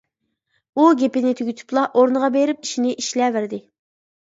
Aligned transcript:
ئۇ 0.79 0.85
گېپىنى 1.01 1.33
تۈگىتىپلا 1.41 1.85
ئورنىغا 2.01 2.31
بېرىپ 2.39 2.65
ئىشىنى 2.69 2.97
ئىشلەۋەردى. 3.05 3.65